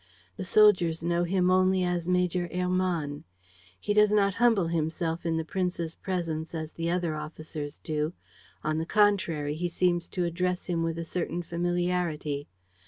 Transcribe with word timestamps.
The 0.35 0.43
soldiers 0.43 1.03
know 1.03 1.23
him 1.23 1.51
only 1.51 1.83
as 1.83 2.07
Major 2.07 2.49
Hermann. 2.51 3.23
He 3.79 3.93
does 3.93 4.11
not 4.11 4.33
humble 4.33 4.65
himself 4.65 5.27
in 5.27 5.37
the 5.37 5.45
prince's 5.45 5.93
presence 5.93 6.55
as 6.55 6.71
the 6.71 6.89
other 6.89 7.13
officers 7.13 7.77
do. 7.77 8.11
On 8.63 8.79
the 8.79 8.85
contrary, 8.87 9.53
he 9.53 9.69
seems 9.69 10.07
to 10.07 10.25
address 10.25 10.65
him 10.65 10.81
with 10.81 10.97
a 10.97 11.05
certain 11.05 11.43
familiarity. 11.43 12.47